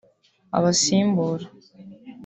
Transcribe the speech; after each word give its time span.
Abasimbura 0.57 1.47